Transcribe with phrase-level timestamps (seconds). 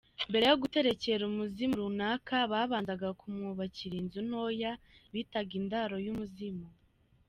[0.29, 4.71] Mbere yo guterekera umuzimu runaka, babanzaga kumwubakira inzu ntoya
[5.13, 6.67] bitaga indaro y’umuzimu.